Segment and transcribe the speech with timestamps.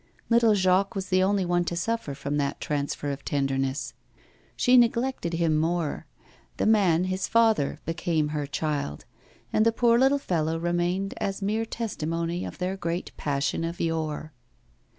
[0.31, 3.93] Little Jacques was the only one to suffer from that transfer of tenderness.
[4.55, 6.07] She neglected him more;
[6.57, 9.05] the man, his father, became her child,
[9.53, 14.33] and the poor little fellow remained as mere testimony of their great passion of yore.